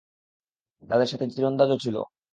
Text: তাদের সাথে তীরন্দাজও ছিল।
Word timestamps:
তাদের 0.83 1.07
সাথে 1.07 1.25
তীরন্দাজও 1.27 1.77
ছিল। 1.77 1.95